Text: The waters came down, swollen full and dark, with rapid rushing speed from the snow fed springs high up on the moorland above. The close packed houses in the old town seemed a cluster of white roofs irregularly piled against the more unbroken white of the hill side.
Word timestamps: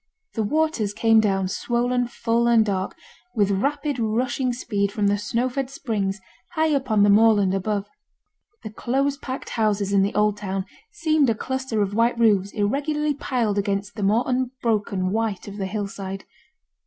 The 0.33 0.41
waters 0.41 0.95
came 0.95 1.19
down, 1.19 1.47
swollen 1.47 2.07
full 2.07 2.47
and 2.47 2.65
dark, 2.65 2.95
with 3.35 3.51
rapid 3.51 3.99
rushing 3.99 4.51
speed 4.51 4.91
from 4.91 5.05
the 5.05 5.17
snow 5.19 5.47
fed 5.47 5.69
springs 5.69 6.19
high 6.53 6.73
up 6.73 6.89
on 6.89 7.03
the 7.03 7.09
moorland 7.11 7.53
above. 7.53 7.85
The 8.63 8.71
close 8.71 9.15
packed 9.15 9.49
houses 9.49 9.93
in 9.93 10.01
the 10.01 10.15
old 10.15 10.37
town 10.37 10.65
seemed 10.91 11.29
a 11.29 11.35
cluster 11.35 11.83
of 11.83 11.93
white 11.93 12.17
roofs 12.17 12.51
irregularly 12.51 13.13
piled 13.13 13.59
against 13.59 13.93
the 13.95 14.01
more 14.01 14.23
unbroken 14.25 15.11
white 15.11 15.47
of 15.47 15.57
the 15.57 15.67
hill 15.67 15.85
side. 15.85 16.25